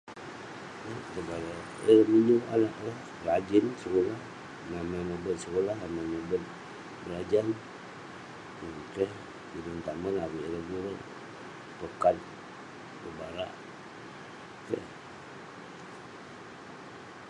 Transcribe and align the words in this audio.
rajin 3.25 3.65
sekulah, 3.81 4.19
amai 4.81 5.01
mobet 5.09 5.35
sekulah, 5.43 5.77
amai 5.85 6.05
mobet 6.13 6.43
berajan. 7.03 7.47
Yeng 8.61 8.81
keh. 8.93 9.11
Tinen 9.51 9.77
tamen 9.85 10.15
avik 10.25 10.45
ireh 10.47 10.63
guruk, 10.69 10.97
pokat, 11.79 12.15
barak. 13.17 13.51
Keh 14.67 14.85